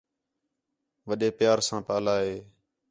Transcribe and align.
وَݙّے 1.07 1.29
پیار 1.37 1.57
ساں 1.67 1.81
پالا 1.87 2.15
ہِے 2.23 2.35